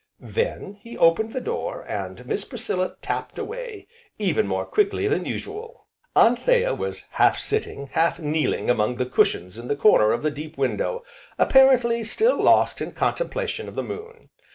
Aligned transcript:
Then 0.19 0.79
he 0.81 0.97
opened 0.97 1.31
the 1.31 1.39
door, 1.39 1.83
and 1.87 2.25
Miss 2.25 2.43
Priscilla 2.43 2.95
tapped 3.03 3.37
away, 3.37 3.85
even 4.17 4.47
more 4.47 4.65
quickly 4.65 5.07
than 5.07 5.27
usual. 5.27 5.85
Anthea 6.15 6.73
was 6.73 7.05
half 7.11 7.37
sitting, 7.37 7.89
half 7.91 8.17
kneeling 8.17 8.67
among 8.67 8.95
the 8.95 9.05
cushions 9.05 9.59
in 9.59 9.67
the 9.67 9.75
corner 9.75 10.11
of 10.11 10.23
the 10.23 10.31
deep 10.31 10.57
window, 10.57 11.03
apparently 11.37 12.03
still 12.03 12.41
lost 12.41 12.81
in 12.81 12.93
contemplation 12.93 13.67
of 13.67 13.75
the 13.75 13.83
moon. 13.83 14.31